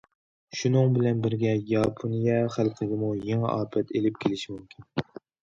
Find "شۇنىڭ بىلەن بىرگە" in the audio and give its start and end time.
0.59-1.51